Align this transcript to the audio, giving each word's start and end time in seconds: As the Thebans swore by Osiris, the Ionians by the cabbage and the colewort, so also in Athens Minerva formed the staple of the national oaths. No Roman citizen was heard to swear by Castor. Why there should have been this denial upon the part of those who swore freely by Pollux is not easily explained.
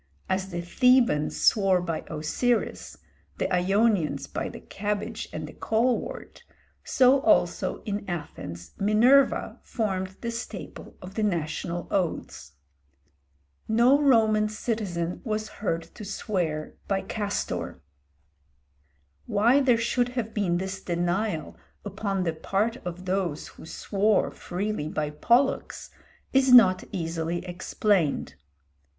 As 0.27 0.49
the 0.49 0.61
Thebans 0.61 1.39
swore 1.39 1.79
by 1.79 2.03
Osiris, 2.07 2.97
the 3.37 3.47
Ionians 3.53 4.25
by 4.25 4.49
the 4.49 4.59
cabbage 4.59 5.29
and 5.31 5.45
the 5.45 5.53
colewort, 5.53 6.41
so 6.83 7.19
also 7.19 7.83
in 7.83 8.09
Athens 8.09 8.71
Minerva 8.79 9.59
formed 9.61 10.17
the 10.21 10.31
staple 10.31 10.95
of 11.03 11.13
the 11.13 11.21
national 11.21 11.87
oaths. 11.91 12.53
No 13.67 14.01
Roman 14.01 14.49
citizen 14.49 15.21
was 15.23 15.49
heard 15.61 15.83
to 15.93 16.03
swear 16.03 16.73
by 16.87 17.01
Castor. 17.03 17.79
Why 19.27 19.59
there 19.59 19.77
should 19.77 20.09
have 20.17 20.33
been 20.33 20.57
this 20.57 20.81
denial 20.81 21.57
upon 21.85 22.23
the 22.23 22.33
part 22.33 22.77
of 22.77 23.05
those 23.05 23.49
who 23.49 23.67
swore 23.67 24.31
freely 24.31 24.87
by 24.89 25.11
Pollux 25.11 25.91
is 26.33 26.51
not 26.51 26.83
easily 26.91 27.45
explained. 27.45 28.33